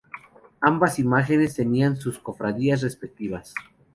[0.61, 3.53] Ambas imágenes tenían sus cofradías respectivas.